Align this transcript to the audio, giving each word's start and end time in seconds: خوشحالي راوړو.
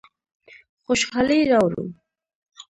خوشحالي 0.85 1.39
راوړو. 1.51 1.83